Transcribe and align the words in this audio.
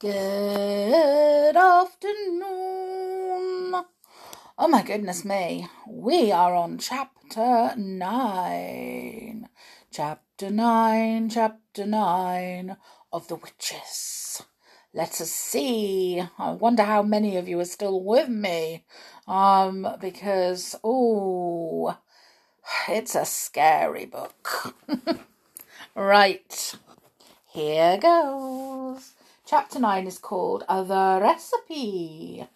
Good 0.00 1.56
afternoon. 1.56 2.46
Oh 4.56 4.66
my 4.66 4.82
goodness 4.82 5.26
me. 5.26 5.68
We 5.86 6.32
are 6.32 6.54
on 6.54 6.78
chapter 6.78 7.74
9. 7.76 9.48
Chapter 9.92 10.50
9, 10.50 11.28
chapter 11.28 11.84
9 11.84 12.78
of 13.12 13.28
the 13.28 13.34
witches. 13.34 14.40
Let 14.94 15.20
us 15.20 15.30
see. 15.30 16.22
I 16.38 16.52
wonder 16.52 16.84
how 16.84 17.02
many 17.02 17.36
of 17.36 17.46
you 17.46 17.60
are 17.60 17.66
still 17.66 18.02
with 18.02 18.30
me. 18.30 18.86
Um, 19.28 19.86
because, 20.00 20.76
oh, 20.82 21.98
it's 22.88 23.14
a 23.14 23.26
scary 23.26 24.06
book. 24.06 24.74
right. 25.94 26.74
Here 27.52 27.98
goes. 27.98 29.12
Chapter 29.50 29.80
9 29.80 30.06
is 30.06 30.18
called 30.18 30.62
The 30.68 31.18
Recipe. 31.20 32.46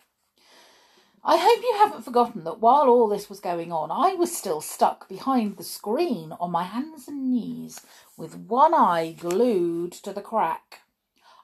I 1.24 1.36
hope 1.36 1.60
you 1.60 1.74
haven't 1.76 2.04
forgotten 2.04 2.44
that 2.44 2.60
while 2.60 2.88
all 2.88 3.08
this 3.08 3.28
was 3.28 3.40
going 3.40 3.72
on, 3.72 3.90
I 3.90 4.14
was 4.14 4.30
still 4.30 4.60
stuck 4.60 5.08
behind 5.08 5.56
the 5.56 5.64
screen 5.64 6.30
on 6.38 6.52
my 6.52 6.62
hands 6.62 7.08
and 7.08 7.32
knees 7.32 7.80
with 8.16 8.36
one 8.36 8.74
eye 8.74 9.16
glued 9.18 9.90
to 10.04 10.12
the 10.12 10.22
crack. 10.22 10.82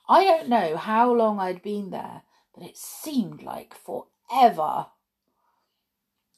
I 0.08 0.22
don't 0.22 0.48
know 0.48 0.76
how 0.76 1.12
long 1.12 1.40
I'd 1.40 1.64
been 1.64 1.90
there, 1.90 2.22
but 2.54 2.64
it 2.64 2.76
seemed 2.76 3.42
like 3.42 3.74
forever. 3.74 4.86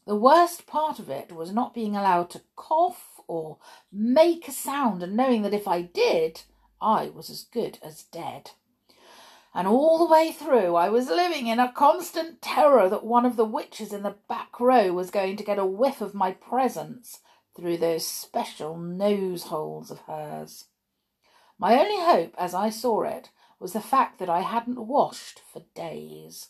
The 0.06 0.17
worst 0.17 0.67
part 0.67 0.98
of 0.98 1.11
it 1.11 1.33
was 1.33 1.53
not 1.53 1.75
being 1.75 1.95
allowed 1.95 2.31
to 2.31 2.41
cough 2.56 3.20
or 3.29 3.59
make 3.92 4.48
a 4.48 4.53
sound 4.53 5.03
and 5.03 5.15
knowing 5.15 5.42
that 5.42 5.53
if 5.53 5.69
I 5.69 5.83
did, 5.83 6.45
I 6.81 7.11
was 7.11 7.29
as 7.29 7.42
good 7.42 7.79
as 7.83 8.05
dead. 8.05 8.53
And 9.55 9.69
all 9.69 9.98
the 9.98 10.11
way 10.11 10.33
through, 10.33 10.77
I 10.77 10.88
was 10.88 11.09
living 11.09 11.47
in 11.47 11.59
a 11.59 11.73
constant 11.73 12.41
terror 12.41 12.89
that 12.89 13.05
one 13.05 13.27
of 13.27 13.36
the 13.36 13.45
witches 13.45 13.92
in 13.92 14.03
the 14.03 14.17
back 14.28 14.58
row 14.58 14.92
was 14.92 15.11
going 15.11 15.36
to 15.36 15.45
get 15.45 15.58
a 15.58 15.67
whiff 15.67 16.00
of 16.00 16.14
my 16.14 16.33
presence 16.33 17.20
through 17.55 17.77
those 17.77 18.06
special 18.06 18.78
nose 18.78 19.45
holes 19.45 19.91
of 19.91 20.00
hers. 20.00 20.67
My 21.58 21.78
only 21.78 22.00
hope, 22.00 22.34
as 22.39 22.55
I 22.55 22.70
saw 22.70 23.03
it, 23.03 23.30
was 23.61 23.75
the 23.75 23.80
fact 23.80 24.19
that 24.19 24.30
I 24.30 24.41
hadn't 24.41 24.86
washed 24.86 25.41
for 25.53 25.62
days. 25.75 26.48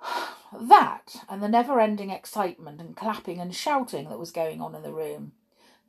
That, 0.68 1.24
and 1.30 1.42
the 1.42 1.48
never 1.48 1.80
ending 1.80 2.10
excitement 2.10 2.78
and 2.78 2.94
clapping 2.94 3.40
and 3.40 3.54
shouting 3.54 4.10
that 4.10 4.18
was 4.18 4.30
going 4.30 4.60
on 4.60 4.74
in 4.74 4.82
the 4.82 4.92
room. 4.92 5.32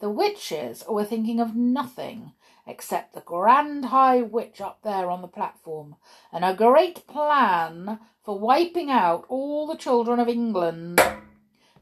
The 0.04 0.10
witches 0.10 0.84
were 0.86 1.06
thinking 1.06 1.40
of 1.40 1.56
nothing 1.56 2.34
except 2.68 3.14
the 3.14 3.22
grand 3.22 3.86
high 3.86 4.22
witch 4.22 4.60
up 4.60 4.82
there 4.84 5.10
on 5.10 5.22
the 5.22 5.30
platform, 5.30 5.96
and 6.30 6.44
a 6.44 6.54
great 6.54 7.08
plan 7.08 8.02
for 8.22 8.38
wiping 8.38 8.92
out 8.92 9.24
all 9.30 9.66
the 9.66 9.78
children 9.78 10.20
of 10.20 10.28
England. 10.28 11.02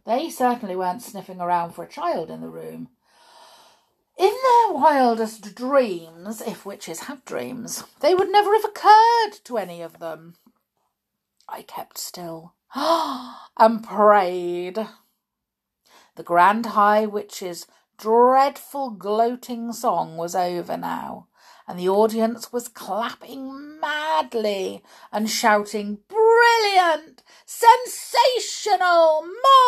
They 0.06 0.30
certainly 0.30 0.76
weren't 0.76 1.02
sniffing 1.02 1.42
around 1.42 1.72
for 1.72 1.84
a 1.84 1.90
child 1.90 2.30
in 2.30 2.42
the 2.42 2.50
room. 2.52 2.90
In 4.20 4.36
their 4.44 4.74
wildest 4.74 5.56
dreams, 5.56 6.42
if 6.42 6.64
witches 6.64 7.06
have 7.06 7.26
dreams, 7.26 7.86
they 8.02 8.14
would 8.14 8.30
never 8.30 8.54
have 8.54 8.66
occurred 8.66 9.44
to 9.46 9.58
any 9.58 9.82
of 9.82 9.98
them. 9.98 10.36
I 11.50 11.64
kept 11.64 11.98
still 11.98 12.54
and 12.76 13.84
prayed. 13.84 14.88
The 16.18 16.24
grand 16.24 16.68
high 16.68 17.08
witches 17.08 17.66
dreadful 18.02 18.90
gloating 18.90 19.72
song 19.72 20.18
was 20.18 20.36
over 20.36 20.76
now, 20.76 21.28
and 21.68 21.78
the 21.78 21.88
audience 21.88 22.52
was 22.52 22.68
clapping 22.68 23.80
madly 23.80 24.84
and 25.12 25.30
shouting, 25.30 26.00
Brilliant! 26.08 27.22
Sensational! 27.46 29.24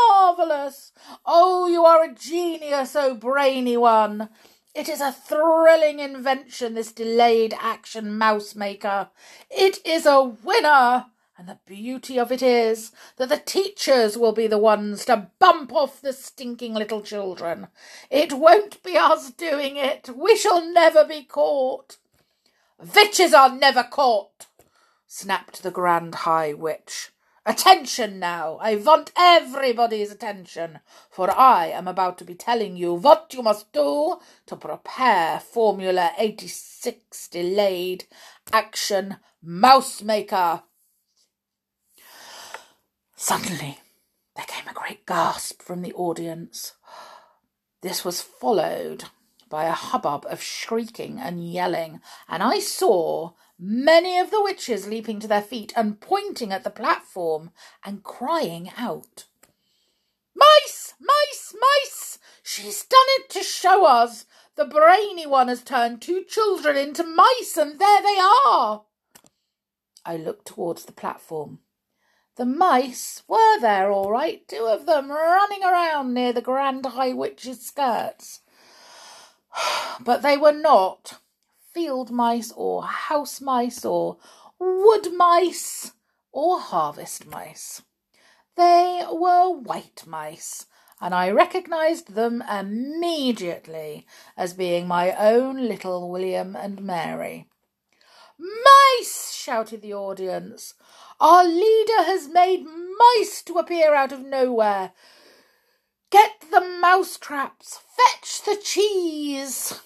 Marvellous! 0.10 0.92
Oh, 1.28 1.68
you 1.68 1.86
are 1.86 2.04
a 2.04 2.16
genius, 2.16 2.96
oh 2.96 3.14
brainy 3.14 3.78
one! 3.78 4.30
It 4.74 4.90
is 4.90 5.00
a 5.00 5.12
thrilling 5.12 6.00
invention, 6.00 6.74
this 6.74 6.92
delayed 6.92 7.54
action 7.60 8.18
mouse 8.18 8.56
maker. 8.56 9.10
It 9.52 9.86
is 9.86 10.08
a 10.08 10.24
winner! 10.24 11.06
And 11.44 11.50
the 11.50 11.74
beauty 11.76 12.18
of 12.18 12.32
it 12.32 12.42
is 12.42 12.94
that 13.18 13.28
the 13.28 13.36
teachers 13.36 14.18
will 14.18 14.32
be 14.32 14.48
the 14.48 14.58
ones 14.58 15.04
to 15.06 15.28
bump 15.40 15.74
off 15.74 16.00
the 16.00 16.14
stinking 16.14 16.74
little 16.74 17.02
children. 17.02 17.68
It 18.10 18.32
won't 18.32 18.82
be 18.82 18.96
us 18.96 19.30
doing 19.30 19.76
it. 19.76 20.08
We 20.16 20.38
shall 20.38 20.66
never 20.66 21.04
be 21.04 21.24
caught. 21.24 21.98
Witches 22.96 23.34
are 23.34 23.54
never 23.54 23.84
caught, 23.84 24.46
snapped 25.06 25.64
the 25.64 25.72
Grand 25.72 26.16
High 26.16 26.54
Witch. 26.54 27.12
Attention 27.46 28.20
now! 28.20 28.58
I 28.62 28.78
want 28.78 29.12
everybody's 29.18 30.14
attention, 30.14 30.80
for 31.10 31.30
I 31.30 31.66
am 31.68 31.90
about 31.90 32.18
to 32.20 32.24
be 32.24 32.36
telling 32.36 32.78
you 32.78 32.94
what 32.94 33.34
you 33.34 33.44
must 33.44 33.74
do 33.74 34.18
to 34.46 34.56
prepare 34.56 35.42
Formula 35.42 36.14
86 36.18 37.28
Delayed 37.28 38.06
Action 38.54 39.18
Mouse 39.42 40.02
Maker. 40.02 40.64
Suddenly, 43.26 43.80
there 44.36 44.46
came 44.50 44.68
a 44.68 44.74
great 44.74 45.06
gasp 45.06 45.62
from 45.62 45.82
the 45.82 45.94
audience. 45.94 46.74
This 47.82 48.04
was 48.04 48.22
followed 48.22 49.06
by 49.48 49.64
a 49.64 49.72
hubbub 49.72 50.26
of 50.30 50.44
shrieking 50.44 51.22
and 51.22 51.50
yelling, 51.50 52.02
and 52.28 52.44
I 52.44 52.60
saw 52.60 53.32
many 53.58 54.20
of 54.20 54.30
the 54.30 54.44
witches 54.44 54.90
leaping 54.90 55.22
to 55.22 55.28
their 55.30 55.42
feet 55.42 55.72
and 55.74 56.02
pointing 56.02 56.52
at 56.52 56.66
the 56.66 56.70
platform 56.70 57.52
and 57.86 58.04
crying 58.04 58.72
out. 58.78 59.24
Mice! 60.36 60.94
Mice! 61.00 61.56
Mice! 61.58 62.20
She's 62.44 62.84
done 62.84 63.08
it 63.08 63.30
to 63.30 63.42
show 63.42 63.86
us! 63.86 64.26
The 64.56 64.66
brainy 64.66 65.26
one 65.26 65.48
has 65.48 65.64
turned 65.64 66.02
two 66.02 66.26
children 66.26 66.76
into 66.76 67.06
mice, 67.06 67.56
and 67.56 67.80
there 67.80 68.02
they 68.02 68.20
are! 68.46 68.84
I 70.06 70.18
looked 70.18 70.46
towards 70.46 70.84
the 70.84 70.92
platform. 70.92 71.60
The 72.36 72.46
mice 72.46 73.22
were 73.28 73.60
there 73.60 73.92
all 73.92 74.10
right, 74.10 74.48
two 74.48 74.66
of 74.66 74.88
them 74.88 75.12
running 75.12 75.64
around 75.64 76.16
near 76.16 76.34
the 76.34 76.42
Grand 76.42 76.84
High 76.84 77.14
Witch's 77.14 77.64
skirts. 77.64 78.42
But 80.00 80.24
they 80.24 80.36
were 80.36 80.52
not 80.52 81.20
field 81.74 82.10
mice 82.10 82.52
or 82.56 82.84
house 82.84 83.40
mice 83.40 83.86
or 83.86 84.18
wood 84.58 85.14
mice 85.14 85.92
or 86.32 86.60
harvest 86.60 87.28
mice. 87.28 87.84
They 88.56 89.06
were 89.12 89.50
white 89.50 90.04
mice, 90.08 90.66
and 91.00 91.14
I 91.14 91.30
recognized 91.30 92.16
them 92.16 92.42
immediately 92.42 94.08
as 94.36 94.56
being 94.56 94.88
my 94.88 95.16
own 95.16 95.68
little 95.68 96.10
William 96.10 96.56
and 96.56 96.82
Mary. 96.82 97.48
Mice! 98.40 99.32
shouted 99.34 99.82
the 99.82 99.94
audience. 99.94 100.74
Our 101.24 101.46
leader 101.46 102.04
has 102.04 102.28
made 102.28 102.66
mice 102.66 103.42
to 103.44 103.58
appear 103.58 103.96
out 103.96 104.12
of 104.12 104.20
nowhere. 104.20 104.92
Get 106.10 106.44
the 106.52 106.60
mouse 106.60 107.18
traps! 107.18 107.80
Fetch 107.96 108.42
the 108.42 108.58
cheese! 108.62 109.80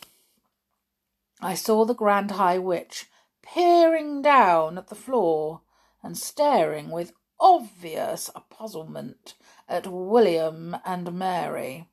I 1.39 1.53
saw 1.53 1.85
the 1.85 1.93
Grand 1.93 2.31
High 2.31 2.57
Witch 2.57 3.05
peering 3.43 4.23
down 4.23 4.79
at 4.79 4.87
the 4.87 4.95
floor 4.95 5.61
and 6.01 6.17
staring 6.17 6.89
with 6.89 7.13
obvious 7.39 8.31
puzzlement 8.49 9.35
at 9.69 9.85
William 9.85 10.75
and 10.83 11.13
Mary. 11.19 11.87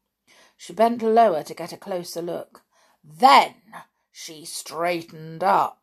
She 0.57 0.73
bent 0.73 1.03
lower 1.03 1.43
to 1.43 1.53
get 1.53 1.71
a 1.71 1.77
closer 1.77 2.23
look. 2.23 2.63
Then 3.05 3.57
she 4.11 4.47
straightened 4.47 5.45
up 5.45 5.83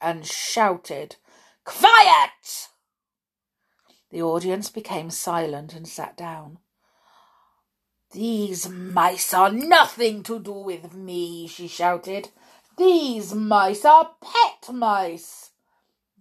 and 0.00 0.24
shouted, 0.24 1.16
Quiet! 1.66 2.70
The 4.14 4.22
audience 4.22 4.70
became 4.70 5.10
silent 5.10 5.74
and 5.74 5.88
sat 5.88 6.16
down. 6.16 6.58
These 8.12 8.68
mice 8.68 9.34
are 9.34 9.50
nothing 9.50 10.22
to 10.22 10.38
do 10.38 10.52
with 10.52 10.94
me, 10.94 11.48
she 11.48 11.66
shouted. 11.66 12.28
These 12.78 13.34
mice 13.34 13.84
are 13.84 14.12
pet 14.22 14.72
mice. 14.72 15.50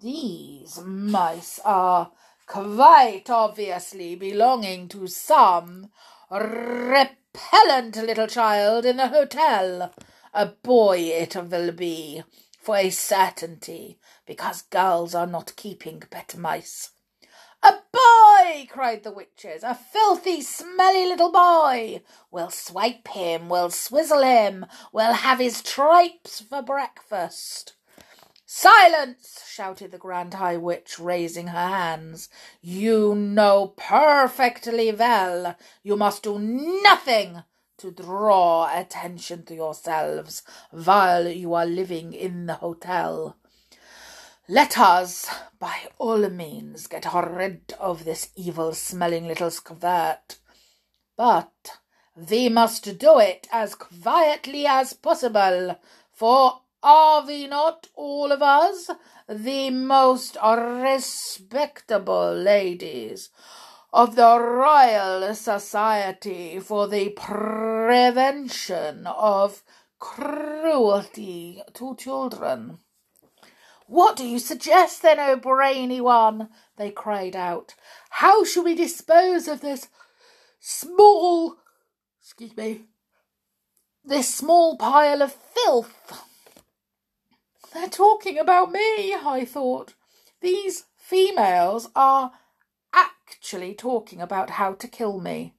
These 0.02 0.80
mice 0.84 1.60
are 1.64 2.12
quite 2.48 3.30
obviously 3.30 4.16
belonging 4.16 4.88
to 4.88 5.06
some 5.06 5.92
repellent 6.32 7.96
little 7.98 8.26
child 8.26 8.86
in 8.86 8.98
the 8.98 9.10
hotel. 9.10 9.94
A 10.34 10.48
boy 10.48 10.98
it 10.98 11.36
will 11.36 11.72
be, 11.72 12.24
for 12.60 12.76
a 12.76 12.90
certainty, 12.90 14.00
because 14.26 14.64
girls 14.64 15.14
are 15.14 15.28
not 15.28 15.56
keeping 15.56 16.00
pet 16.10 16.36
mice. 16.36 16.90
A 17.64 17.72
boy! 17.94 18.68
cried 18.70 19.04
the 19.04 19.12
witches. 19.12 19.64
A 19.64 19.74
filthy, 19.74 20.42
smelly 20.42 21.06
little 21.06 21.32
boy. 21.32 22.02
We'll 22.30 22.50
swipe 22.50 23.08
him, 23.08 23.48
we'll 23.48 23.70
swizzle 23.70 24.22
him, 24.22 24.66
we'll 24.92 25.14
have 25.14 25.40
his 25.40 25.62
tripes 25.62 26.42
for 26.42 26.62
breakfast. 26.62 27.74
Silence! 28.46 29.42
shouted 29.48 29.92
the 29.92 29.98
Grand 29.98 30.34
High 30.34 30.58
Witch, 30.58 31.00
raising 31.00 31.48
her 31.48 31.68
hands. 31.68 32.30
You 32.62 33.16
know 33.16 33.74
perfectly 33.78 34.92
well 34.92 35.56
you 35.82 35.96
must 35.96 36.24
do 36.24 36.38
nothing 36.38 37.44
to 37.78 37.92
draw 37.92 38.70
attention 38.78 39.44
to 39.46 39.56
yourselves 39.56 40.44
while 40.70 41.28
you 41.28 41.54
are 41.54 41.66
living 41.66 42.14
in 42.14 42.46
the 42.46 42.56
hotel. 42.56 43.38
Let 44.50 44.78
us, 44.78 45.30
by 45.58 45.88
all 45.98 46.30
means, 46.30 46.88
get 46.88 47.06
rid 47.14 47.74
of 47.80 48.04
this 48.04 48.28
evil 48.36 48.74
smelling 48.74 49.26
little 49.26 49.50
squirt. 49.50 50.36
But 51.16 51.80
we 52.30 52.50
must 52.50 52.98
do 52.98 53.20
it 53.20 53.48
as 53.54 53.74
quietly 53.74 54.68
as 54.68 54.92
possible, 54.92 55.80
for 56.12 56.60
are 56.84 57.26
we 57.26 57.48
not 57.48 57.88
all 57.96 58.34
of 58.34 58.42
us 58.42 58.90
the 59.30 59.70
most 59.70 60.36
respectable 60.44 62.34
ladies 62.34 63.30
of 63.94 64.18
the 64.18 64.38
Royal 64.38 65.34
Society 65.36 66.60
for 66.60 66.90
the 66.90 67.12
Prevention 67.12 69.08
of 69.08 69.64
Cruelty 70.00 71.64
to 71.76 71.96
Children. 71.96 72.80
What 73.88 74.16
do 74.16 74.26
you 74.26 74.40
suggest 74.40 75.02
then, 75.02 75.20
O 75.20 75.36
brainy 75.36 76.02
one? 76.02 76.50
they 76.78 76.92
cried 76.92 77.36
out. 77.36 77.76
How 78.10 78.44
shall 78.44 78.64
we 78.64 78.76
dispose 78.76 79.48
of 79.48 79.62
this 79.62 79.88
small, 80.60 81.58
excuse 82.22 82.56
me, 82.56 82.86
this 84.04 84.34
small 84.34 84.78
pile 84.78 85.22
of 85.22 85.34
filth? 85.34 86.26
They're 87.74 87.90
talking 87.90 88.38
about 88.38 88.72
me, 88.72 89.14
I 89.14 89.46
thought. 89.50 89.94
These 90.42 90.86
females 90.98 91.90
are 91.96 92.32
actually 92.94 93.74
talking 93.74 94.22
about 94.22 94.52
how 94.52 94.74
to 94.74 94.88
kill 94.88 95.20
me. 95.20 95.56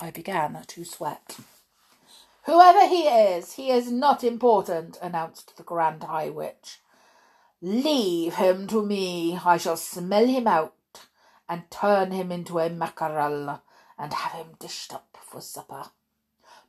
I 0.00 0.10
began 0.10 0.62
to 0.66 0.84
sweat. 0.84 1.38
Whoever 2.46 2.86
he 2.86 3.02
is, 3.02 3.54
he 3.54 3.70
is 3.70 3.90
not 3.90 4.24
important, 4.24 4.98
announced 5.00 5.56
the 5.56 5.62
Grand 5.62 6.02
High 6.02 6.30
Witch. 6.30 6.80
Leave 7.66 8.34
him 8.34 8.66
to 8.66 8.82
me. 8.84 9.38
I 9.42 9.56
shall 9.56 9.78
smell 9.78 10.26
him 10.26 10.46
out 10.46 10.74
and 11.48 11.70
turn 11.70 12.10
him 12.10 12.30
into 12.30 12.58
a 12.58 12.68
mackerel 12.68 13.62
and 13.96 14.12
have 14.12 14.32
him 14.32 14.54
dished 14.58 14.92
up 14.92 15.16
for 15.22 15.40
supper. 15.40 15.86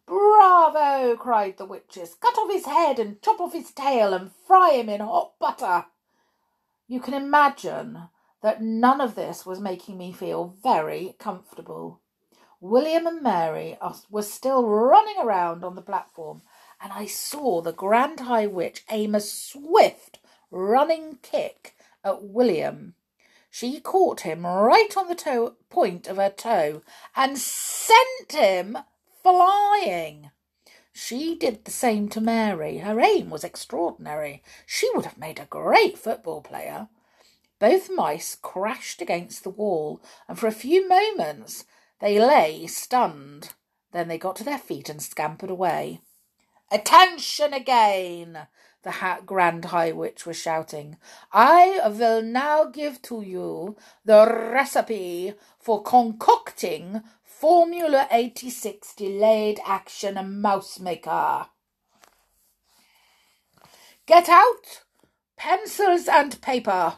Bravo! 0.05 1.17
cried 1.17 1.57
the 1.57 1.65
witches. 1.65 2.15
Cut 2.15 2.37
off 2.37 2.49
his 2.49 2.65
head 2.65 2.97
and 2.97 3.21
chop 3.21 3.41
off 3.41 3.51
his 3.51 3.71
tail 3.71 4.13
and 4.13 4.31
fry 4.47 4.71
him 4.71 4.87
in 4.87 5.01
hot 5.01 5.33
butter. 5.37 5.87
You 6.87 7.01
can 7.01 7.13
imagine 7.13 8.03
that 8.41 8.63
none 8.63 9.01
of 9.01 9.15
this 9.15 9.45
was 9.45 9.59
making 9.59 9.97
me 9.97 10.13
feel 10.13 10.55
very 10.63 11.17
comfortable. 11.19 11.99
William 12.61 13.05
and 13.05 13.21
Mary 13.21 13.77
were 14.09 14.21
still 14.21 14.65
running 14.65 15.17
around 15.19 15.65
on 15.65 15.75
the 15.75 15.81
platform, 15.81 16.41
and 16.81 16.93
I 16.93 17.05
saw 17.05 17.59
the 17.59 17.73
Grand 17.73 18.21
High 18.21 18.47
Witch 18.47 18.85
aim 18.89 19.13
a 19.13 19.19
swift 19.19 20.19
running 20.55 21.19
kick 21.21 21.75
at 22.03 22.23
William. 22.23 22.95
She 23.49 23.79
caught 23.79 24.21
him 24.21 24.45
right 24.45 24.95
on 24.97 25.07
the 25.07 25.15
toe, 25.15 25.55
point 25.69 26.07
of 26.07 26.17
her 26.17 26.29
toe 26.29 26.81
and 27.15 27.37
sent 27.37 28.31
him 28.31 28.77
flying. 29.21 30.31
She 30.93 31.35
did 31.35 31.65
the 31.65 31.71
same 31.71 32.07
to 32.09 32.21
Mary. 32.21 32.77
Her 32.77 32.99
aim 33.01 33.29
was 33.29 33.43
extraordinary. 33.43 34.41
She 34.65 34.89
would 34.95 35.05
have 35.05 35.17
made 35.17 35.39
a 35.39 35.45
great 35.45 35.97
football 35.97 36.41
player. 36.41 36.87
Both 37.59 37.89
mice 37.89 38.35
crashed 38.35 39.01
against 39.01 39.43
the 39.43 39.49
wall, 39.49 40.01
and 40.27 40.39
for 40.39 40.47
a 40.47 40.53
few 40.53 40.87
moments 40.87 41.65
they 41.99 42.19
lay 42.19 42.67
stunned. 42.67 43.53
Then 43.91 44.07
they 44.07 44.17
got 44.17 44.35
to 44.37 44.43
their 44.43 44.57
feet 44.57 44.89
and 44.89 45.01
scampered 45.01 45.49
away. 45.49 46.01
Attention 46.71 47.53
again! 47.53 48.47
The 48.85 48.91
hat 48.91 49.25
Grand 49.25 49.65
High 49.65 49.91
Witch 49.91 50.27
was 50.27 50.37
shouting. 50.37 50.97
I 51.33 51.81
will 51.89 52.21
now 52.21 52.65
give 52.65 53.01
to 53.01 53.21
you 53.21 53.75
the 54.05 54.25
recipe 54.53 55.33
for 55.59 55.81
concocting 55.81 57.01
Formula 57.23 58.07
86 58.11 58.93
Delayed 58.93 59.59
Action 59.65 60.39
Mouse 60.39 60.79
Maker. 60.79 61.47
Get 64.05 64.29
out 64.29 64.83
pencils 65.35 66.07
and 66.07 66.39
paper. 66.41 66.97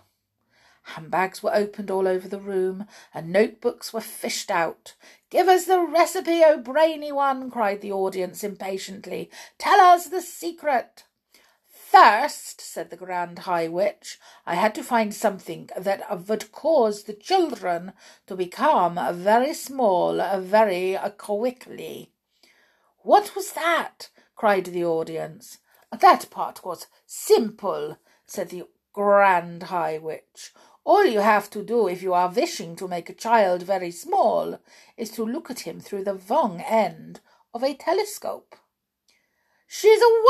Handbags 0.84 1.42
were 1.42 1.56
opened 1.56 1.90
all 1.90 2.08
over 2.08 2.28
the 2.28 2.40
room, 2.40 2.86
and 3.14 3.32
notebooks 3.32 3.94
were 3.94 4.02
fished 4.02 4.52
out. 4.52 4.96
Give 5.30 5.48
us 5.48 5.66
the 5.66 5.80
recipe, 5.82 6.44
O 6.46 6.58
brainy 6.58 7.14
one, 7.14 7.50
cried 7.50 7.80
the 7.80 7.94
audience 7.94 8.44
impatiently. 8.44 9.30
Tell 9.58 9.80
us 9.80 10.08
the 10.08 10.22
secret. 10.22 11.06
First, 11.90 12.60
said 12.60 12.90
the 12.90 12.98
Grand 12.98 13.40
High 13.40 13.70
Witch, 13.70 14.20
I 14.46 14.56
had 14.56 14.76
to 14.76 14.84
find 14.84 15.16
something 15.16 15.70
that 15.78 16.28
would 16.28 16.52
cause 16.52 17.04
the 17.04 17.14
children 17.14 17.94
to 18.28 18.36
become 18.36 19.00
very 19.16 19.54
small 19.54 20.18
very 20.42 20.98
quickly. 21.18 22.12
What 23.04 23.34
was 23.38 23.54
that? 23.54 24.10
cried 24.36 24.66
the 24.66 24.84
audience. 24.84 25.60
That 25.98 26.30
part 26.30 26.66
was 26.66 26.88
simple, 27.06 27.98
said 28.26 28.50
the 28.50 28.68
Grand 28.92 29.64
High 29.64 29.98
Witch. 29.98 30.54
All 30.84 31.06
you 31.06 31.22
have 31.22 31.50
to 31.52 31.64
do 31.64 31.88
if 31.88 32.04
you 32.04 32.14
are 32.14 32.30
wishing 32.30 32.76
to 32.76 32.90
make 32.90 33.10
a 33.10 33.14
child 33.14 33.64
very 33.64 33.92
small 33.92 34.60
is 34.98 35.10
to 35.12 35.24
look 35.24 35.50
at 35.50 35.62
him 35.62 35.80
through 35.80 36.04
the 36.04 36.20
wrong 36.30 36.60
end 36.60 37.22
of 37.54 37.64
a 37.64 37.74
telescope. 37.74 38.58
She's 39.68 40.02
a 40.02 40.24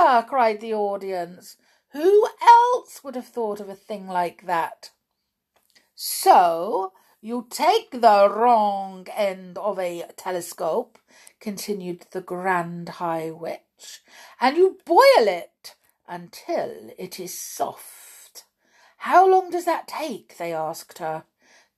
wonder, 0.00 0.26
cried 0.26 0.60
the 0.60 0.74
audience. 0.74 1.56
Who 1.92 2.28
else 2.42 3.04
would 3.04 3.14
have 3.14 3.28
thought 3.28 3.60
of 3.60 3.68
a 3.68 3.76
thing 3.76 4.08
like 4.08 4.46
that? 4.46 4.90
So, 5.94 6.92
you 7.20 7.46
take 7.48 7.92
the 7.92 8.28
wrong 8.28 9.06
end 9.14 9.56
of 9.56 9.78
a 9.78 10.04
telescope, 10.16 10.98
continued 11.38 12.06
the 12.10 12.20
Grand 12.20 12.88
High 12.88 13.30
Witch, 13.30 14.02
and 14.40 14.56
you 14.56 14.78
boil 14.84 15.28
it 15.28 15.76
until 16.08 16.90
it 16.98 17.20
is 17.20 17.38
soft. 17.38 18.44
How 18.96 19.28
long 19.28 19.50
does 19.50 19.64
that 19.64 19.86
take? 19.86 20.36
they 20.38 20.52
asked 20.52 20.98
her. 20.98 21.24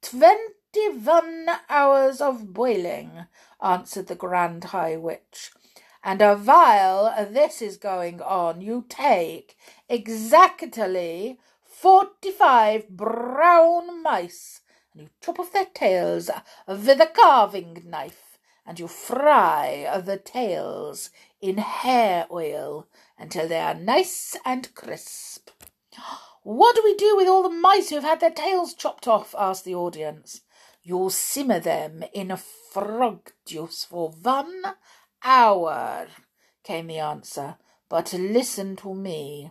Twenty 0.00 0.88
one 1.02 1.48
hours 1.68 2.22
of 2.22 2.54
boiling, 2.54 3.26
answered 3.62 4.06
the 4.06 4.14
Grand 4.14 4.64
High 4.64 4.96
Witch. 4.96 5.50
And 6.06 6.20
a 6.20 6.36
while 6.36 7.14
this 7.30 7.62
is 7.62 7.78
going 7.78 8.20
on, 8.20 8.60
you 8.60 8.84
take 8.90 9.56
exactly 9.88 11.38
forty 11.64 12.30
five 12.30 12.90
brown 12.90 14.02
mice, 14.02 14.60
and 14.92 15.00
you 15.00 15.08
chop 15.22 15.40
off 15.40 15.52
their 15.54 15.64
tails 15.64 16.30
with 16.68 17.00
a 17.00 17.06
carving 17.06 17.84
knife, 17.86 18.38
and 18.66 18.78
you 18.78 18.86
fry 18.86 20.02
the 20.04 20.18
tails 20.18 21.08
in 21.40 21.56
hair 21.56 22.26
oil 22.30 22.86
until 23.18 23.48
they 23.48 23.60
are 23.60 23.74
nice 23.74 24.36
and 24.44 24.74
crisp. 24.74 25.48
What 26.42 26.76
do 26.76 26.82
we 26.84 26.94
do 26.94 27.16
with 27.16 27.26
all 27.26 27.42
the 27.42 27.48
mice 27.48 27.88
who 27.88 27.94
have 27.94 28.04
had 28.04 28.20
their 28.20 28.30
tails 28.30 28.74
chopped 28.74 29.08
off? 29.08 29.34
asked 29.38 29.64
the 29.64 29.74
audience. 29.74 30.42
You'll 30.82 31.08
simmer 31.08 31.58
them 31.58 32.04
in 32.12 32.36
frog 32.36 33.32
juice 33.46 33.86
for 33.86 34.10
one 34.10 34.74
hour, 35.24 36.06
came 36.62 36.86
the 36.86 36.98
answer. 36.98 37.56
But 37.88 38.12
listen 38.12 38.76
to 38.76 38.94
me. 38.94 39.50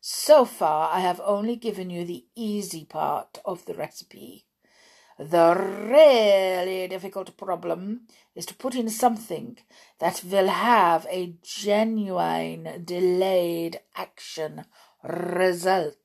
So 0.00 0.44
far, 0.44 0.92
I 0.92 1.00
have 1.00 1.20
only 1.24 1.56
given 1.56 1.90
you 1.90 2.04
the 2.04 2.24
easy 2.34 2.84
part 2.84 3.38
of 3.44 3.64
the 3.66 3.74
recipe. 3.74 4.44
The 5.18 5.54
really 5.54 6.88
difficult 6.88 7.36
problem 7.36 8.08
is 8.34 8.46
to 8.46 8.54
put 8.54 8.74
in 8.74 8.88
something 8.88 9.58
that 10.00 10.24
will 10.24 10.48
have 10.48 11.06
a 11.08 11.34
genuine 11.42 12.82
delayed 12.84 13.80
action 13.94 14.64
result 15.04 15.96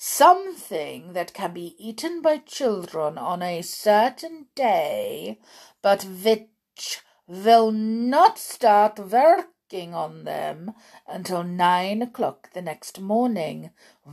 something 0.00 1.12
that 1.12 1.34
can 1.34 1.52
be 1.52 1.74
eaten 1.76 2.22
by 2.22 2.38
children 2.38 3.18
on 3.18 3.42
a 3.42 3.60
certain 3.62 4.46
day, 4.54 5.40
but 5.82 6.04
which 6.04 7.00
will 7.28 7.70
not 7.70 8.38
start 8.38 8.98
working 8.98 9.94
on 9.94 10.24
them 10.24 10.72
until 11.06 11.44
nine 11.44 12.02
o'clock 12.02 12.50
the 12.54 12.62
next 12.62 12.98
morning, 12.98 13.70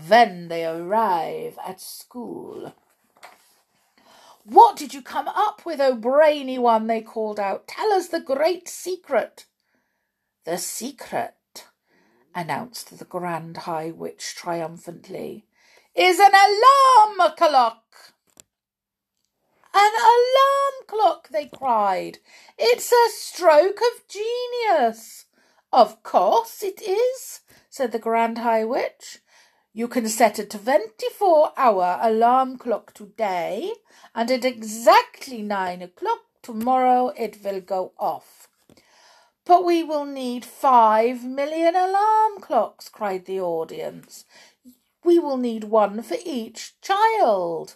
when 0.07 0.49
they 0.49 0.65
arrive 0.65 1.57
at 1.65 1.81
school. 1.81 2.75
What 4.43 4.75
did 4.75 4.93
you 4.93 5.01
come 5.01 5.27
up 5.29 5.65
with, 5.65 5.81
O 5.81 5.95
brainy 5.95 6.59
one? 6.59 6.85
they 6.85 7.01
called 7.01 7.39
out. 7.39 7.67
Tell 7.67 7.91
us 7.93 8.09
the 8.09 8.19
great 8.19 8.67
secret. 8.67 9.45
The 10.43 10.59
secret 10.59 11.33
announced 12.35 12.99
the 12.99 13.05
Grand 13.05 13.57
High 13.57 13.91
Witch 13.91 14.35
triumphantly, 14.35 15.45
is 15.95 16.19
an 16.19 16.31
alarm 16.33 17.31
clock. 17.37 18.13
An 19.77 19.91
alarm 19.91 20.87
clock, 20.87 21.27
they 21.29 21.47
cried. 21.47 22.19
It's 22.57 22.93
a 22.93 23.09
stroke 23.11 23.81
of 23.81 24.07
genius. 24.07 25.25
Of 25.73 26.01
course 26.01 26.63
it 26.63 26.81
is, 26.81 27.41
said 27.69 27.91
the 27.91 27.99
Grand 27.99 28.37
High 28.37 28.63
Witch. 28.63 29.19
You 29.73 29.89
can 29.89 30.07
set 30.07 30.39
a 30.39 30.45
24 30.45 31.51
hour 31.57 31.99
alarm 32.01 32.57
clock 32.57 32.93
today, 32.93 33.73
and 34.15 34.31
at 34.31 34.45
exactly 34.45 35.41
nine 35.41 35.81
o'clock 35.81 36.21
tomorrow 36.41 37.09
it 37.17 37.43
will 37.43 37.59
go 37.59 37.91
off. 37.99 38.47
But 39.43 39.65
we 39.65 39.83
will 39.83 40.05
need 40.05 40.45
five 40.45 41.25
million 41.25 41.75
alarm 41.75 42.39
clocks, 42.39 42.87
cried 42.87 43.25
the 43.25 43.41
audience. 43.41 44.23
We 45.03 45.19
will 45.19 45.37
need 45.37 45.65
one 45.65 46.01
for 46.01 46.15
each 46.23 46.79
child. 46.79 47.75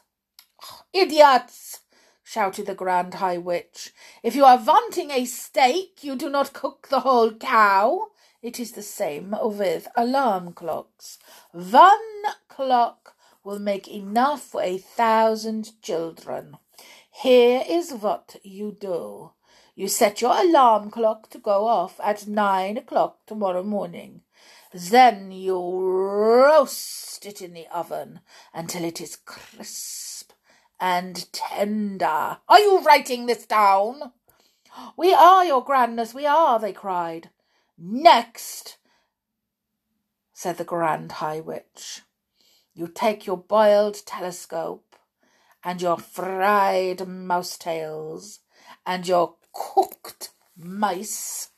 Idiots! 0.93 1.81
Shouted 2.29 2.67
the 2.67 2.75
Grand 2.75 3.15
High 3.15 3.39
Witch. 3.39 3.91
If 4.21 4.35
you 4.35 4.45
are 4.45 4.63
wanting 4.63 5.09
a 5.09 5.25
steak, 5.25 6.03
you 6.03 6.15
do 6.15 6.29
not 6.29 6.53
cook 6.53 6.87
the 6.89 6.99
whole 6.99 7.33
cow. 7.33 8.09
It 8.43 8.59
is 8.59 8.73
the 8.73 8.83
same 8.83 9.35
with 9.41 9.87
alarm 9.97 10.53
clocks. 10.53 11.17
One 11.51 12.21
clock 12.47 13.15
will 13.43 13.57
make 13.57 13.87
enough 13.87 14.43
for 14.43 14.61
a 14.61 14.77
thousand 14.77 15.81
children. 15.81 16.57
Here 17.09 17.63
is 17.67 17.93
what 17.93 18.35
you 18.43 18.77
do. 18.79 19.31
You 19.73 19.87
set 19.87 20.21
your 20.21 20.39
alarm 20.39 20.91
clock 20.91 21.31
to 21.31 21.39
go 21.39 21.65
off 21.65 21.99
at 21.99 22.27
nine 22.27 22.77
o'clock 22.77 23.25
tomorrow 23.25 23.63
morning. 23.63 24.21
Then 24.71 25.31
you 25.31 25.57
roast 25.57 27.25
it 27.25 27.41
in 27.41 27.53
the 27.53 27.65
oven 27.73 28.19
until 28.53 28.83
it 28.83 29.01
is 29.01 29.15
crisp 29.15 30.08
and 30.79 31.31
tender. 31.33 32.37
Are 32.47 32.59
you 32.59 32.79
writing 32.81 33.25
this 33.25 33.45
down? 33.45 34.13
We 34.95 35.13
are, 35.13 35.45
your 35.45 35.63
grandness, 35.63 36.13
we 36.13 36.25
are, 36.25 36.59
they 36.59 36.73
cried. 36.73 37.29
Next, 37.77 38.77
said 40.33 40.57
the 40.57 40.63
Grand 40.63 41.13
High 41.13 41.39
Witch, 41.39 42.01
you 42.73 42.87
take 42.87 43.25
your 43.25 43.37
boiled 43.37 44.05
telescope 44.05 44.95
and 45.63 45.81
your 45.81 45.97
fried 45.97 47.07
mouse 47.07 47.57
tails 47.57 48.39
and 48.85 49.07
your 49.07 49.35
cooked 49.53 50.29
mice 50.55 51.49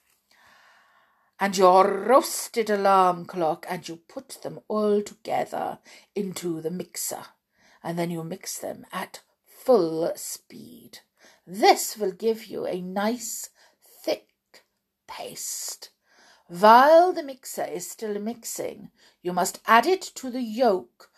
and 1.39 1.57
your 1.57 1.87
roasted 1.87 2.69
alarm 2.69 3.25
clock 3.25 3.65
and 3.69 3.87
you 3.87 3.97
put 4.07 4.39
them 4.43 4.59
all 4.67 5.01
together 5.01 5.79
into 6.15 6.61
the 6.61 6.71
mixer 6.71 7.25
and 7.83 7.97
then 7.97 8.11
you 8.11 8.23
mix 8.23 8.57
them 8.59 8.85
at 8.91 9.21
full 9.45 10.11
speed. 10.15 10.99
This 11.45 11.97
will 11.97 12.11
give 12.11 12.45
you 12.45 12.65
a 12.65 12.81
nice 12.81 13.49
thick 14.03 14.27
paste. 15.07 15.89
While 16.47 17.13
the 17.13 17.23
mixer 17.23 17.63
is 17.63 17.89
still 17.89 18.19
mixing, 18.19 18.91
you 19.21 19.33
must 19.33 19.61
add 19.65 19.85
it 19.85 20.01
to 20.15 20.29
the 20.29 20.41
yolk, 20.41 21.09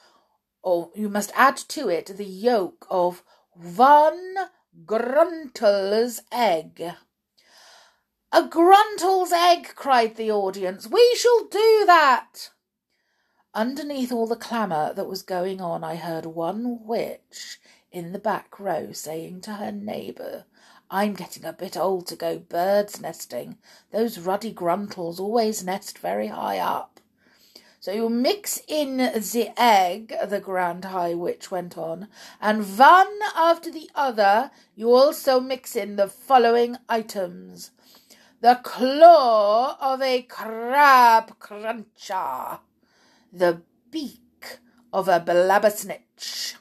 or 0.61 0.91
you 0.95 1.09
must 1.09 1.31
add 1.35 1.57
to 1.57 1.89
it 1.89 2.05
the 2.17 2.25
yolk 2.25 2.85
of 2.89 3.23
one 3.53 4.35
gruntle's 4.85 6.21
egg. 6.31 6.83
A 8.31 8.47
gruntle's 8.47 9.31
egg, 9.31 9.75
cried 9.75 10.15
the 10.15 10.31
audience. 10.31 10.87
We 10.87 11.15
shall 11.15 11.45
do 11.45 11.83
that. 11.85 12.49
Underneath 13.55 14.11
all 14.11 14.25
the 14.25 14.35
clamour 14.35 14.93
that 14.95 15.05
was 15.05 15.21
going 15.21 15.61
on, 15.61 15.83
I 15.83 15.95
heard 15.95 16.25
one 16.25 16.87
witch 16.87 17.59
in 17.91 18.11
the 18.11 18.17
back 18.17 18.59
row 18.59 18.91
saying 18.93 19.41
to 19.41 19.53
her 19.53 19.71
neighbour, 19.71 20.45
I'm 20.89 21.13
getting 21.13 21.45
a 21.45 21.53
bit 21.53 21.77
old 21.77 22.07
to 22.07 22.15
go 22.15 22.39
birds 22.39 22.99
nesting. 22.99 23.59
Those 23.91 24.17
ruddy 24.17 24.51
gruntles 24.51 25.19
always 25.19 25.63
nest 25.63 25.99
very 25.99 26.29
high 26.29 26.57
up. 26.57 26.99
So 27.79 27.91
you 27.91 28.09
mix 28.09 28.59
in 28.67 28.97
the 28.97 29.53
egg, 29.55 30.15
the 30.27 30.39
Grand 30.39 30.85
High 30.85 31.13
Witch 31.13 31.51
went 31.51 31.77
on, 31.77 32.07
and 32.41 32.65
one 32.75 33.19
after 33.35 33.69
the 33.69 33.87
other 33.93 34.49
you 34.75 34.91
also 34.91 35.39
mix 35.39 35.75
in 35.75 35.95
the 35.95 36.07
following 36.07 36.77
items. 36.89 37.69
The 38.41 38.59
claw 38.63 39.77
of 39.79 40.01
a 40.01 40.23
crab 40.23 41.37
cruncher 41.37 42.59
the 43.33 43.63
beak 43.89 44.59
of 44.93 45.07
a 45.07 45.19
blabbersnitch, 45.19 46.53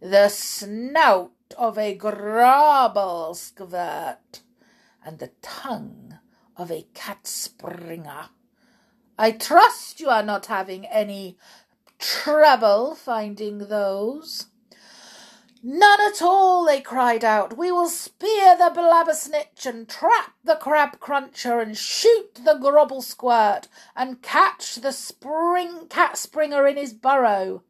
the 0.00 0.28
snout 0.28 1.32
of 1.56 1.78
a 1.78 1.94
grobble 1.94 3.36
and 5.02 5.18
the 5.18 5.30
tongue 5.40 6.18
of 6.56 6.70
a 6.70 6.86
cat 6.92 7.26
springer. 7.26 8.28
I 9.18 9.30
trust 9.30 9.98
you 9.98 10.10
are 10.10 10.22
not 10.22 10.46
having 10.46 10.84
any 10.86 11.38
trouble 11.98 12.94
finding 12.94 13.58
those. 13.68 14.48
None 15.66 16.00
at 16.02 16.20
all, 16.20 16.66
they 16.66 16.82
cried 16.82 17.24
out. 17.24 17.56
We 17.56 17.72
will 17.72 17.88
spear 17.88 18.54
the 18.54 18.70
blabbersnitch 18.70 19.64
and 19.64 19.88
trap 19.88 20.34
the 20.44 20.56
crab 20.56 21.00
cruncher 21.00 21.58
and 21.58 21.74
shoot 21.74 22.34
the 22.34 22.58
grobble 22.60 23.00
squirt 23.00 23.68
and 23.96 24.20
catch 24.20 24.74
the 24.74 24.92
spring 24.92 25.86
cat 25.88 26.18
springer 26.18 26.66
in 26.66 26.76
his 26.76 26.92
burrow. 26.92 27.62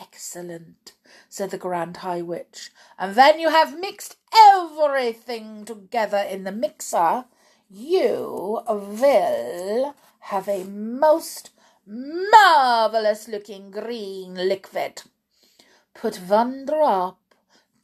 Excellent, 0.00 0.94
said 1.28 1.50
the 1.50 1.58
Grand 1.58 1.98
High 1.98 2.22
Witch. 2.22 2.72
And 2.98 3.14
then 3.14 3.38
you 3.38 3.50
have 3.50 3.78
mixed 3.78 4.16
everything 4.34 5.66
together 5.66 6.24
in 6.26 6.44
the 6.44 6.52
mixer. 6.52 7.26
You 7.68 8.62
will 8.66 9.94
have 10.20 10.48
a 10.48 10.64
most 10.64 11.50
marvellous 11.86 13.28
looking 13.28 13.70
green 13.70 14.34
liquid. 14.34 15.02
Put 15.92 16.26
drop 16.26 17.18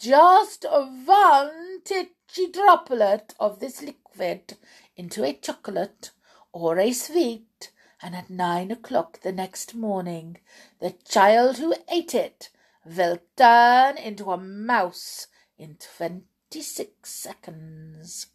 just 0.00 0.64
one 1.04 1.83
titchy 1.85 2.50
droplet 2.50 3.35
of 3.38 3.61
this 3.61 3.83
liquid 3.83 4.57
into 4.97 5.23
a 5.23 5.35
chocolate 5.35 6.11
or 6.52 6.78
a 6.78 6.90
sweet, 6.92 7.71
and 8.02 8.16
at 8.16 8.30
nine 8.30 8.71
o'clock 8.71 9.21
the 9.21 9.30
next 9.30 9.75
morning 9.75 10.38
the 10.80 10.95
child 11.07 11.59
who 11.59 11.75
ate 11.92 12.14
it 12.14 12.49
will 12.85 13.19
turn 13.37 13.99
into 13.99 14.30
a 14.30 14.38
mouse 14.38 15.26
in 15.59 15.76
twenty 15.76 16.62
six 16.62 17.11
seconds. 17.11 18.28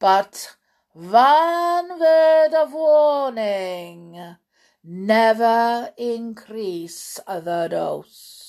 But 0.00 0.56
one 0.92 2.00
word 2.00 2.54
of 2.54 2.72
warning 2.72 4.36
never 4.82 5.92
increase 5.96 7.20
the 7.28 7.68
dose. 7.70 8.41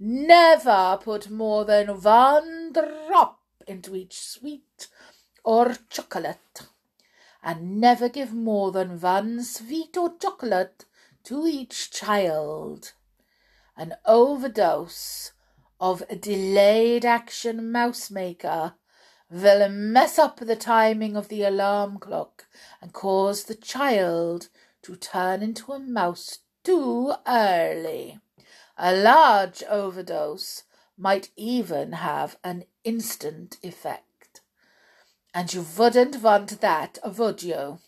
Never 0.00 1.00
put 1.02 1.28
more 1.28 1.64
than 1.64 2.00
one 2.00 2.72
drop 2.72 3.40
into 3.66 3.96
each 3.96 4.20
sweet 4.20 4.86
or 5.42 5.74
chocolate, 5.90 6.68
and 7.42 7.80
never 7.80 8.08
give 8.08 8.32
more 8.32 8.70
than 8.70 9.00
one 9.00 9.42
sweet 9.42 9.96
or 9.96 10.16
chocolate 10.16 10.84
to 11.24 11.46
each 11.46 11.90
child. 11.90 12.92
An 13.76 13.96
overdose 14.04 15.32
of 15.80 16.04
delayed 16.20 17.04
action 17.04 17.72
mouse 17.72 18.08
maker 18.08 18.74
will 19.28 19.68
mess 19.68 20.16
up 20.16 20.38
the 20.38 20.56
timing 20.56 21.16
of 21.16 21.26
the 21.26 21.42
alarm 21.42 21.98
clock 21.98 22.46
and 22.80 22.92
cause 22.92 23.44
the 23.44 23.54
child 23.56 24.48
to 24.82 24.94
turn 24.94 25.42
into 25.42 25.72
a 25.72 25.80
mouse 25.80 26.38
too 26.62 27.12
early. 27.26 28.20
A 28.80 28.94
large 28.94 29.64
overdose 29.64 30.62
might 30.96 31.30
even 31.34 31.92
have 31.92 32.38
an 32.44 32.64
instant 32.84 33.58
effect. 33.62 34.40
And 35.34 35.52
you 35.52 35.66
wouldn't 35.76 36.22
want 36.22 36.60
that, 36.60 36.98
would 37.04 37.42
you? 37.42 37.80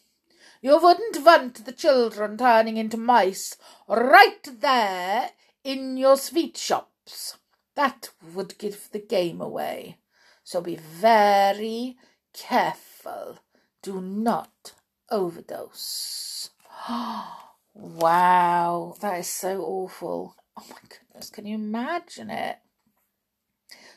You 0.60 0.78
wouldn't 0.82 1.24
want 1.24 1.64
the 1.64 1.72
children 1.72 2.36
turning 2.36 2.76
into 2.76 2.96
mice 2.96 3.56
right 3.88 4.42
there 4.60 5.30
in 5.62 5.96
your 5.96 6.16
sweet 6.16 6.56
shops. 6.56 7.36
That 7.76 8.10
would 8.34 8.58
give 8.58 8.88
the 8.90 8.98
game 8.98 9.40
away. 9.40 9.98
So 10.42 10.60
be 10.60 10.74
very 10.74 11.96
careful. 12.34 13.38
Do 13.80 14.00
not 14.00 14.72
overdose. 15.08 16.50
wow, 17.74 18.96
that 19.00 19.20
is 19.20 19.28
so 19.28 19.62
awful. 19.62 20.34
Oh 20.60 20.66
my 20.68 20.76
goodness, 20.90 21.30
can 21.30 21.46
you 21.46 21.54
imagine 21.54 22.28
it? 22.28 22.58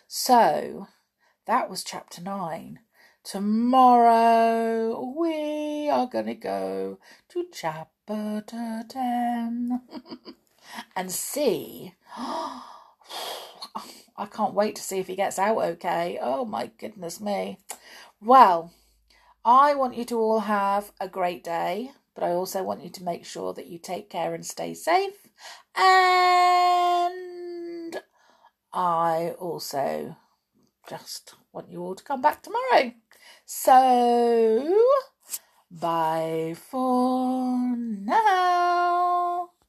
So 0.07 0.87
that 1.45 1.69
was 1.69 1.83
chapter 1.83 2.21
nine. 2.21 2.79
tomorrow 3.21 5.13
we 5.17 5.89
are 5.89 6.07
going 6.07 6.27
to 6.27 6.35
go 6.35 6.99
to 7.29 7.45
chapter 7.51 8.41
10 8.47 9.81
and 10.95 11.11
see. 11.11 11.95
I 14.15 14.25
can't 14.31 14.53
wait 14.53 14.75
to 14.77 14.81
see 14.81 14.99
if 14.99 15.07
he 15.07 15.17
gets 15.17 15.37
out 15.37 15.57
okay. 15.57 16.17
Oh 16.21 16.45
my 16.45 16.71
goodness 16.77 17.19
me. 17.19 17.57
Well, 18.21 18.71
I 19.43 19.75
want 19.75 19.97
you 19.97 20.05
to 20.05 20.17
all 20.17 20.39
have 20.41 20.93
a 21.01 21.09
great 21.09 21.43
day, 21.43 21.91
but 22.15 22.23
I 22.23 22.31
also 22.31 22.63
want 22.63 22.83
you 22.83 22.89
to 22.91 23.03
make 23.03 23.25
sure 23.25 23.53
that 23.53 23.67
you 23.67 23.79
take 23.79 24.09
care 24.09 24.33
and 24.33 24.45
stay 24.45 24.73
safe. 24.73 25.22
And 25.75 27.23
I 28.73 29.35
also 29.39 30.15
just 30.87 31.35
want 31.51 31.69
you 31.69 31.81
all 31.83 31.95
to 31.95 32.03
come 32.03 32.21
back 32.21 32.41
tomorrow. 32.41 32.91
So, 33.45 34.77
bye 35.71 36.55
for 36.69 37.75
now. 37.77 39.12